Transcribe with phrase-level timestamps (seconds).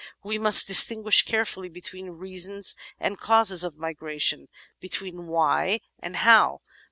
[0.23, 4.47] We must distinguish carefully between reasons and causes of migration—
[4.83, 6.61] ^between "why?" and "how?"